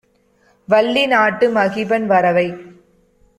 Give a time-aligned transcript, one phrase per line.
[0.67, 2.59] வள்ளி நாட்டு மகிபன் வரவைக்